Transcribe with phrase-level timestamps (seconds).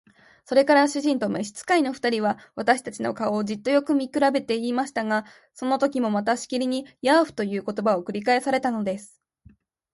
[0.45, 9.21] それから主人と召使の二人は、私たちの顔をじっとよく見くらべていましたが、そのときもまたしきりに「ヤーフ」という言葉が繰り返されたのです。